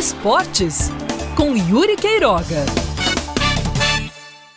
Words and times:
Esportes, 0.00 0.88
com 1.36 1.54
Yuri 1.54 1.94
Queiroga. 1.94 2.64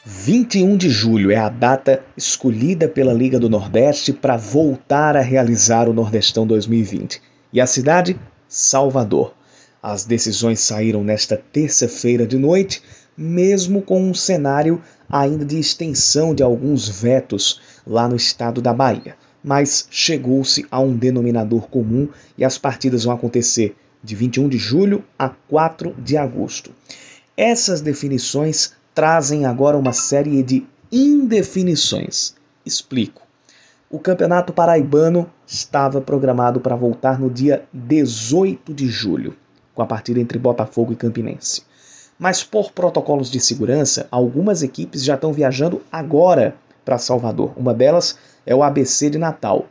21 0.05 0.77
de 0.77 0.89
julho 0.89 1.31
é 1.31 1.35
a 1.35 1.49
data 1.49 2.01
escolhida 2.15 2.87
pela 2.87 3.11
Liga 3.11 3.37
do 3.37 3.49
Nordeste 3.49 4.13
para 4.13 4.37
voltar 4.37 5.17
a 5.17 5.21
realizar 5.21 5.89
o 5.89 5.93
Nordestão 5.93 6.47
2020. 6.47 7.21
E 7.51 7.59
a 7.59 7.67
cidade? 7.67 8.17
Salvador. 8.47 9.33
As 9.81 10.05
decisões 10.05 10.61
saíram 10.61 11.03
nesta 11.03 11.35
terça-feira 11.35 12.25
de 12.25 12.37
noite, 12.37 12.81
mesmo 13.17 13.81
com 13.81 14.01
um 14.01 14.13
cenário 14.13 14.81
ainda 15.09 15.43
de 15.43 15.59
extensão 15.59 16.33
de 16.33 16.41
alguns 16.41 16.87
vetos 16.87 17.59
lá 17.85 18.07
no 18.07 18.15
estado 18.15 18.61
da 18.61 18.73
Bahia. 18.73 19.17
Mas 19.43 19.89
chegou-se 19.91 20.65
a 20.71 20.79
um 20.79 20.95
denominador 20.95 21.67
comum 21.67 22.07
e 22.37 22.45
as 22.45 22.57
partidas 22.57 23.03
vão 23.03 23.13
acontecer 23.13 23.75
de 24.03 24.15
21 24.15 24.49
de 24.49 24.57
julho 24.57 25.03
a 25.17 25.29
4 25.29 25.95
de 25.97 26.17
agosto. 26.17 26.71
Essas 27.37 27.81
definições 27.81 28.73
trazem 28.93 29.45
agora 29.45 29.77
uma 29.77 29.93
série 29.93 30.43
de 30.43 30.65
indefinições. 30.91 32.35
Explico. 32.65 33.21
O 33.89 33.99
Campeonato 33.99 34.51
Paraibano 34.51 35.29
estava 35.47 36.01
programado 36.01 36.59
para 36.59 36.75
voltar 36.75 37.19
no 37.19 37.29
dia 37.29 37.63
18 37.71 38.73
de 38.73 38.87
julho 38.87 39.35
com 39.73 39.81
a 39.81 39.85
partida 39.85 40.19
entre 40.19 40.37
Botafogo 40.37 40.93
e 40.93 40.95
Campinense. 40.95 41.63
Mas 42.17 42.43
por 42.43 42.71
protocolos 42.71 43.29
de 43.29 43.39
segurança, 43.39 44.07
algumas 44.11 44.61
equipes 44.61 45.03
já 45.03 45.15
estão 45.15 45.33
viajando 45.33 45.81
agora 45.91 46.55
para 46.85 46.97
Salvador. 46.97 47.53
Uma 47.57 47.73
delas 47.73 48.17
é 48.45 48.53
o 48.55 48.61
ABC 48.61 49.09
de 49.09 49.17
Natal. 49.17 49.65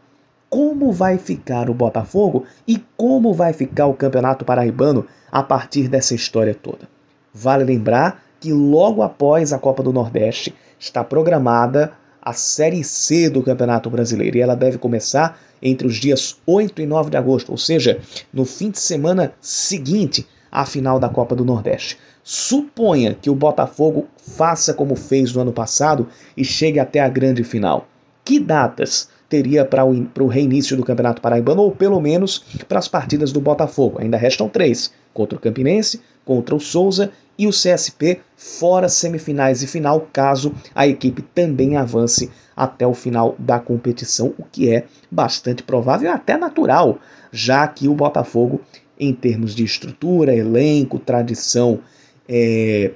Como 0.53 0.93
vai 0.93 1.17
ficar 1.17 1.71
o 1.71 1.75
Botafogo 1.75 2.45
e 2.69 2.79
como 2.95 3.33
vai 3.33 3.55
ficar 3.55 3.87
o 3.87 3.95
Campeonato 3.95 4.45
Paraibano 4.45 5.07
a 5.31 5.43
partir 5.43 5.89
dessa 5.89 6.15
história 6.15 6.55
toda? 6.55 6.87
Vale 7.33 7.65
lembrar 7.65 8.23
que 8.39 8.53
logo 8.53 9.01
após 9.01 9.55
a 9.55 9.59
Copa 9.59 9.83
do 9.83 9.95
Nordeste 9.95 10.55
está 10.79 11.03
programada 11.03 11.95
a 12.21 12.35
Série 12.35 12.85
C 12.85 13.31
do 13.31 13.43
Campeonato 13.43 13.89
Brasileiro 13.89 14.37
e 14.37 14.43
ela 14.43 14.55
deve 14.55 14.77
começar 14.77 15.41
entre 15.63 15.87
os 15.87 15.97
dias 15.97 16.37
8 16.47 16.83
e 16.83 16.87
9 16.87 17.09
de 17.09 17.17
agosto, 17.17 17.51
ou 17.51 17.57
seja, 17.57 18.03
no 18.31 18.45
fim 18.45 18.71
de 18.71 18.79
semana 18.79 19.33
seguinte 19.41 20.27
à 20.51 20.67
final 20.67 21.01
da 21.01 21.09
Copa 21.09 21.35
do 21.35 21.47
Nordeste. 21.47 21.99
Suponha 22.23 23.15
que 23.15 23.31
o 23.31 23.35
Botafogo 23.35 24.07
faça 24.19 24.75
como 24.75 24.97
fez 24.97 25.33
no 25.33 25.41
ano 25.41 25.53
passado 25.55 26.09
e 26.37 26.45
chegue 26.45 26.79
até 26.79 27.01
a 27.01 27.09
grande 27.09 27.43
final. 27.43 27.89
Que 28.23 28.39
datas 28.39 29.09
teria 29.33 29.65
para 29.65 29.83
o, 29.83 30.27
reinício 30.27 30.77
do 30.77 30.85
Campeonato 30.85 31.23
Paraibano, 31.23 31.63
ou 31.63 31.73
pelo 31.73 31.99
menos 31.99 32.45
para 32.69 32.79
as 32.79 32.87
partidas 32.87 33.33
do 33.33 33.41
Botafogo? 33.41 33.99
Ainda 33.99 34.19
restam 34.19 34.47
três: 34.47 34.93
contra 35.15 35.39
o 35.39 35.41
Campinense, 35.41 36.03
contra 36.23 36.55
o 36.55 36.61
Souza 36.61 37.11
e 37.39 37.47
o 37.47 37.51
CSP 37.51 38.21
fora 38.37 38.91
semifinais 38.91 39.63
e 39.63 39.67
final, 39.67 40.07
caso 40.13 40.55
a 40.75 40.87
equipe 40.87 41.23
também 41.23 41.79
avance 41.79 42.31
até 42.55 42.87
o 42.87 42.93
final 42.93 43.35
da 43.39 43.59
competição, 43.59 44.35
o 44.37 44.45
que 44.45 44.69
é 44.69 44.85
bastante 45.11 45.63
provável 45.63 46.11
e 46.11 46.13
até 46.13 46.37
natural, 46.37 46.99
já 47.33 47.67
que 47.67 47.89
o 47.89 47.95
Botafogo, 47.95 48.61
em 49.01 49.15
termos 49.15 49.55
de 49.55 49.65
estrutura, 49.65 50.37
elenco, 50.37 50.99
tradição 50.99 51.81
é, 52.29 52.93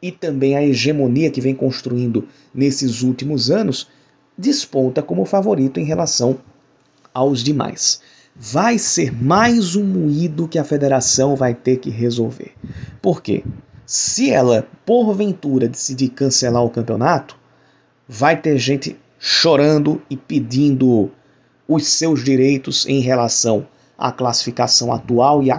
e 0.00 0.10
também 0.10 0.56
a 0.56 0.64
hegemonia 0.64 1.30
que 1.30 1.42
vem 1.42 1.54
construindo 1.54 2.26
nesses 2.54 3.02
últimos 3.02 3.50
anos, 3.50 3.86
desponta 4.36 5.02
como 5.02 5.24
favorito 5.24 5.78
em 5.78 5.84
relação 5.84 6.38
aos 7.14 7.42
demais 7.42 8.00
vai 8.34 8.78
ser 8.78 9.12
mais 9.12 9.76
um 9.76 9.84
moído 9.84 10.48
que 10.48 10.58
a 10.58 10.64
federação 10.64 11.36
vai 11.36 11.54
ter 11.54 11.78
que 11.78 11.90
resolver. 11.90 12.52
Por 13.00 13.22
quê? 13.22 13.44
Se 13.84 14.30
ela, 14.30 14.66
porventura, 14.86 15.68
decidir 15.68 16.08
cancelar 16.08 16.64
o 16.64 16.70
campeonato, 16.70 17.36
vai 18.08 18.40
ter 18.40 18.56
gente 18.58 18.98
chorando 19.18 20.00
e 20.08 20.16
pedindo 20.16 21.10
os 21.68 21.86
seus 21.86 22.24
direitos 22.24 22.86
em 22.86 23.00
relação 23.00 23.66
à 23.96 24.10
classificação 24.10 24.92
atual 24.92 25.42
e 25.42 25.50
à, 25.50 25.58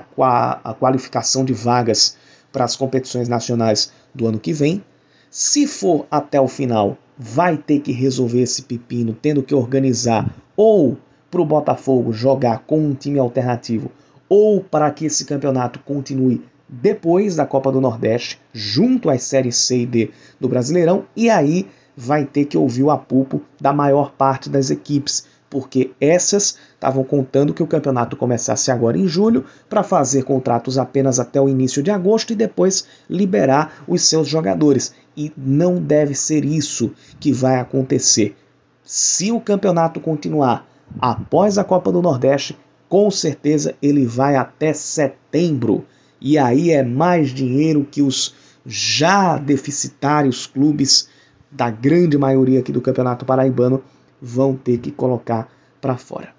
qualificação 0.80 1.46
de 1.46 1.54
vagas 1.54 2.18
para 2.52 2.66
as 2.66 2.76
competições 2.76 3.30
nacionais 3.30 3.92
do 4.14 4.28
ano 4.28 4.40
que 4.40 4.52
vem. 4.52 4.84
Se 5.30 5.66
for 5.66 6.06
até 6.12 6.40
o 6.42 6.48
final, 6.48 6.98
vai 7.18 7.58
ter 7.58 7.80
que 7.80 7.92
resolver 7.92 8.42
esse 8.42 8.64
pepino, 8.64 9.16
tendo 9.20 9.44
que 9.44 9.56
organizar 9.56 10.34
ou 10.56 10.98
para 11.30 11.42
o 11.42 11.46
Botafogo 11.46 12.14
jogar 12.14 12.60
com 12.60 12.80
um 12.80 12.94
time 12.94 13.20
alternativo 13.20 13.92
ou 14.30 14.62
para 14.62 14.90
que 14.92 15.06
esse 15.06 15.26
campeonato 15.26 15.80
continue 15.80 16.42
depois 16.68 17.36
da 17.36 17.46
Copa 17.46 17.72
do 17.72 17.80
Nordeste, 17.80 18.40
junto 18.52 19.10
às 19.10 19.24
séries 19.24 19.58
C 19.58 19.80
e 19.80 19.86
D 19.86 20.12
do 20.40 20.50
Brasileirão, 20.50 21.06
e 21.16 21.30
aí 21.30 21.68
vai 21.96 22.26
ter 22.26 22.46
que 22.46 22.58
ouvir 22.58 22.84
o 22.84 22.90
apupo 22.90 23.42
da 23.62 23.72
maior 23.72 24.12
parte 24.14 24.50
das 24.50 24.72
equipes, 24.72 25.28
porque 25.50 25.92
essas 26.02 26.58
estavam 26.74 27.04
contando 27.04 27.54
que 27.54 27.62
o 27.62 27.68
campeonato 27.68 28.18
começasse 28.18 28.72
agora 28.72 28.98
em 28.98 29.08
julho 29.08 29.46
para 29.70 29.84
fazer 29.84 30.24
contratos 30.24 30.80
apenas 30.80 31.20
até 31.20 31.40
o 31.40 31.48
início 31.48 31.84
de 31.84 31.92
agosto 31.92 32.34
e 32.34 32.36
depois 32.36 32.88
liberar 33.08 33.84
os 33.88 34.02
seus 34.02 34.28
jogadores. 34.28 34.96
E 35.16 35.32
não 35.38 35.82
deve 35.82 36.16
ser 36.16 36.44
isso 36.44 36.92
que 37.20 37.32
vai 37.32 37.60
acontecer. 37.60 38.36
Se 38.84 39.32
o 39.32 39.40
campeonato 39.40 40.00
continuar 40.00 40.68
após 41.00 41.58
a 41.58 41.64
Copa 41.64 41.92
do 41.92 42.02
Nordeste, 42.02 42.58
com 42.90 43.10
certeza 43.10 43.76
ele 43.82 44.06
vai 44.06 44.36
até 44.36 44.74
setembro. 44.74 45.86
E 46.20 46.38
aí 46.38 46.72
é 46.72 46.84
mais 46.84 47.30
dinheiro 47.30 47.88
que 47.90 48.02
os 48.02 48.34
já 48.66 49.38
deficitários 49.38 50.48
clubes 50.48 51.10
da 51.52 51.70
grande 51.70 52.18
maioria 52.18 52.60
aqui 52.60 52.72
do 52.72 52.82
Campeonato 52.82 53.26
Paraibano 53.26 53.84
vão 54.22 54.56
ter 54.56 54.78
que 54.78 54.92
colocar 54.92 55.50
para 55.82 55.98
fora. 55.98 56.34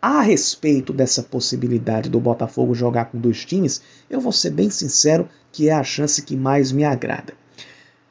A 0.00 0.20
respeito 0.20 0.92
dessa 0.92 1.22
possibilidade 1.22 2.08
do 2.08 2.20
Botafogo 2.20 2.74
jogar 2.74 3.06
com 3.06 3.18
dois 3.18 3.44
times, 3.44 3.82
eu 4.08 4.20
vou 4.20 4.32
ser 4.32 4.50
bem 4.50 4.70
sincero 4.70 5.28
que 5.50 5.68
é 5.68 5.72
a 5.72 5.82
chance 5.82 6.22
que 6.22 6.36
mais 6.36 6.70
me 6.70 6.84
agrada. 6.84 7.32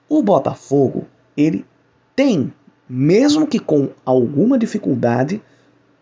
O 0.09 0.23
Botafogo, 0.23 1.05
ele 1.35 1.65
tem, 2.15 2.53
mesmo 2.89 3.45
que 3.45 3.59
com 3.59 3.89
alguma 4.05 4.57
dificuldade, 4.57 5.41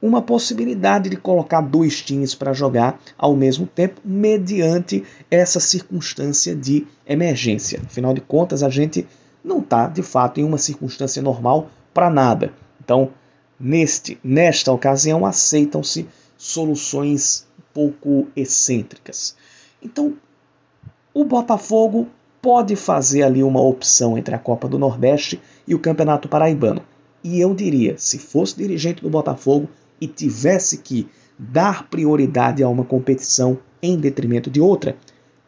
uma 0.01 0.21
possibilidade 0.21 1.09
de 1.09 1.17
colocar 1.17 1.61
dois 1.61 2.01
times 2.01 2.35
para 2.35 2.53
jogar 2.53 2.99
ao 3.17 3.35
mesmo 3.35 3.65
tempo, 3.65 4.01
mediante 4.05 5.03
essa 5.31 5.59
circunstância 5.59 6.55
de 6.55 6.85
emergência. 7.07 7.81
Afinal 7.83 8.13
de 8.13 8.21
contas, 8.21 8.61
a 8.61 8.69
gente 8.69 9.07
não 9.43 9.59
está 9.59 9.87
de 9.87 10.03
fato 10.03 10.39
em 10.39 10.43
uma 10.43 10.57
circunstância 10.57 11.21
normal 11.21 11.69
para 11.93 12.09
nada. 12.09 12.53
Então, 12.83 13.09
neste, 13.59 14.19
nesta 14.23 14.71
ocasião, 14.71 15.25
aceitam-se 15.25 16.07
soluções 16.37 17.47
pouco 17.73 18.27
excêntricas. 18.35 19.35
Então, 19.81 20.13
o 21.13 21.25
Botafogo 21.25 22.07
pode 22.45 22.75
fazer 22.75 23.23
ali 23.23 23.41
uma 23.41 23.59
opção 23.59 24.15
entre 24.15 24.35
a 24.35 24.37
Copa 24.37 24.67
do 24.67 24.77
Nordeste 24.77 25.41
e 25.67 25.73
o 25.73 25.79
Campeonato 25.79 26.29
Paraibano. 26.29 26.83
E 27.23 27.39
eu 27.39 27.55
diria, 27.55 27.97
se 27.97 28.19
fosse 28.19 28.55
dirigente 28.55 29.01
do 29.01 29.09
Botafogo, 29.09 29.67
e 29.99 30.07
tivesse 30.07 30.77
que 30.77 31.09
dar 31.39 31.89
prioridade 31.89 32.61
a 32.61 32.69
uma 32.69 32.85
competição 32.85 33.57
em 33.81 33.97
detrimento 33.97 34.51
de 34.51 34.61
outra, 34.61 34.95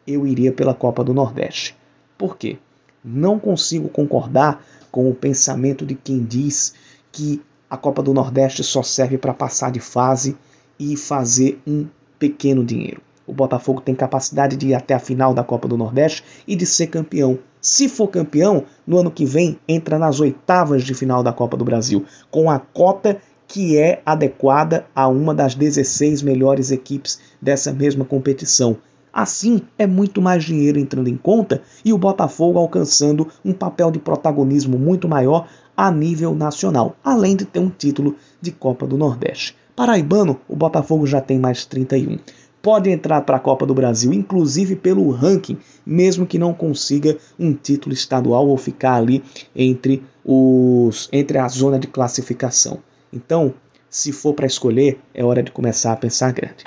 eu 0.04 0.26
iria 0.26 0.52
pela 0.52 0.74
Copa 0.74 1.04
do 1.04 1.14
Nordeste. 1.14 1.76
Por 2.18 2.36
quê? 2.36 2.58
Não 3.04 3.38
consigo 3.38 3.88
concordar 3.88 4.66
com 4.90 5.08
o 5.08 5.14
pensamento 5.14 5.86
de 5.86 5.94
quem 5.94 6.24
diz 6.24 6.74
que 7.12 7.40
a 7.70 7.76
Copa 7.76 8.02
do 8.02 8.12
Nordeste 8.12 8.64
só 8.64 8.82
serve 8.82 9.16
para 9.16 9.32
passar 9.32 9.70
de 9.70 9.78
fase 9.78 10.36
e 10.80 10.96
fazer 10.96 11.60
um 11.64 11.86
pequeno 12.18 12.64
dinheiro. 12.64 13.00
O 13.28 13.34
Botafogo 13.34 13.82
tem 13.82 13.94
capacidade 13.94 14.56
de 14.56 14.68
ir 14.68 14.74
até 14.74 14.94
a 14.94 14.98
final 14.98 15.34
da 15.34 15.44
Copa 15.44 15.68
do 15.68 15.76
Nordeste 15.76 16.24
e 16.46 16.56
de 16.56 16.64
ser 16.64 16.86
campeão. 16.86 17.38
Se 17.60 17.86
for 17.86 18.08
campeão, 18.08 18.64
no 18.86 18.96
ano 18.98 19.10
que 19.10 19.26
vem 19.26 19.58
entra 19.68 19.98
nas 19.98 20.18
oitavas 20.18 20.82
de 20.82 20.94
final 20.94 21.22
da 21.22 21.30
Copa 21.30 21.54
do 21.54 21.64
Brasil, 21.64 22.06
com 22.30 22.50
a 22.50 22.58
cota 22.58 23.20
que 23.46 23.76
é 23.76 24.00
adequada 24.04 24.86
a 24.94 25.08
uma 25.08 25.34
das 25.34 25.54
16 25.54 26.22
melhores 26.22 26.70
equipes 26.70 27.20
dessa 27.40 27.70
mesma 27.70 28.04
competição. 28.04 28.78
Assim, 29.12 29.60
é 29.78 29.86
muito 29.86 30.22
mais 30.22 30.44
dinheiro 30.44 30.78
entrando 30.78 31.08
em 31.08 31.16
conta 31.16 31.60
e 31.84 31.92
o 31.92 31.98
Botafogo 31.98 32.58
alcançando 32.58 33.28
um 33.44 33.52
papel 33.52 33.90
de 33.90 33.98
protagonismo 33.98 34.78
muito 34.78 35.06
maior 35.06 35.48
a 35.76 35.90
nível 35.90 36.34
nacional, 36.34 36.96
além 37.04 37.36
de 37.36 37.44
ter 37.44 37.60
um 37.60 37.70
título 37.70 38.16
de 38.40 38.52
Copa 38.52 38.86
do 38.86 38.96
Nordeste. 38.96 39.54
Paraibano, 39.74 40.40
o 40.48 40.56
Botafogo 40.56 41.06
já 41.06 41.20
tem 41.20 41.38
mais 41.38 41.64
31. 41.64 42.18
Pode 42.60 42.90
entrar 42.90 43.20
para 43.22 43.36
a 43.36 43.40
Copa 43.40 43.64
do 43.64 43.74
Brasil, 43.74 44.12
inclusive 44.12 44.74
pelo 44.74 45.10
ranking, 45.10 45.58
mesmo 45.86 46.26
que 46.26 46.38
não 46.38 46.52
consiga 46.52 47.16
um 47.38 47.52
título 47.54 47.94
estadual 47.94 48.48
ou 48.48 48.56
ficar 48.56 48.94
ali 48.94 49.22
entre, 49.54 50.02
os, 50.24 51.08
entre 51.12 51.38
a 51.38 51.46
zona 51.48 51.78
de 51.78 51.86
classificação. 51.86 52.78
Então, 53.12 53.54
se 53.88 54.12
for 54.12 54.34
para 54.34 54.46
escolher, 54.46 54.98
é 55.14 55.24
hora 55.24 55.42
de 55.42 55.50
começar 55.50 55.92
a 55.92 55.96
pensar 55.96 56.32
grande. 56.32 56.64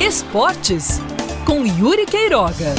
Esportes 0.00 1.00
com 1.44 1.66
Yuri 1.66 2.06
Queiroga. 2.06 2.74